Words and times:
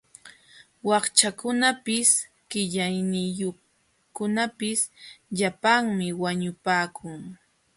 Wakchakunapis 0.89 2.09
qillayniyuqkunapis 2.51 4.79
llapanmi 5.37 6.07
wañupakun. 6.21 7.19